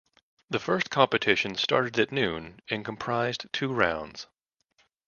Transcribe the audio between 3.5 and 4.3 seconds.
two rounds.